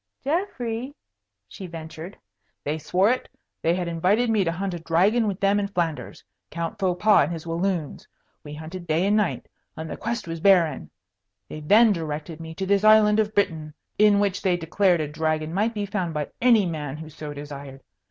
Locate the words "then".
11.59-11.93